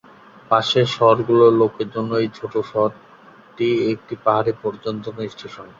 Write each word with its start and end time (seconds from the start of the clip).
পাশের 0.51 0.87
শহরগুলোর 0.95 1.53
লোকের 1.61 1.87
জন্য 1.95 2.11
এই 2.21 2.29
ছোট 2.37 2.53
শহরটি 2.71 3.67
একটি 3.93 4.13
পাহাড়ি 4.25 4.51
পর্যটন 4.61 4.95
স্টেশন। 5.31 5.67